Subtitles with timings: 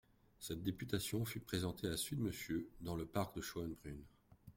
[0.39, 4.01] Cette députation fut présentée à sud Monsieur dans le parc de Schoenbrunn.